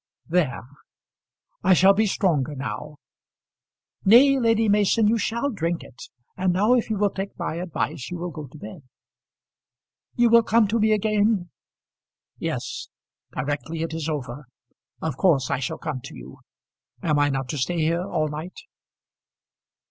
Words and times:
There. 0.27 0.63
I 1.63 1.75
shall 1.75 1.93
be 1.93 2.07
stronger 2.07 2.55
now. 2.55 2.95
Nay, 4.03 4.39
Lady 4.39 4.67
Mason, 4.67 5.07
you 5.07 5.19
shall 5.19 5.51
drink 5.51 5.83
it. 5.83 6.05
And 6.35 6.51
now 6.53 6.73
if 6.73 6.89
you 6.89 6.97
will 6.97 7.11
take 7.11 7.37
my 7.37 7.57
advice 7.57 8.09
you 8.09 8.17
will 8.17 8.31
go 8.31 8.47
to 8.47 8.57
bed." 8.57 8.81
"You 10.15 10.29
will 10.31 10.41
come 10.41 10.67
to 10.69 10.79
me 10.79 10.91
again?" 10.91 11.51
"Yes; 12.39 12.87
directly 13.33 13.83
it 13.83 13.93
is 13.93 14.09
over. 14.09 14.47
Of 15.03 15.17
course 15.17 15.51
I 15.51 15.59
shall 15.59 15.77
come 15.77 16.01
to 16.05 16.15
you. 16.15 16.39
Am 17.03 17.19
I 17.19 17.29
not 17.29 17.47
to 17.49 17.59
stay 17.59 17.77
here 17.77 18.01
all 18.03 18.27
night?" 18.27 18.57